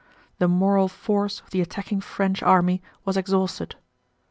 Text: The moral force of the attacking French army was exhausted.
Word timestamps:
The 0.39 0.47
moral 0.47 0.87
force 0.87 1.41
of 1.41 1.51
the 1.51 1.61
attacking 1.61 2.01
French 2.01 2.41
army 2.41 2.81
was 3.05 3.17
exhausted. 3.17 3.75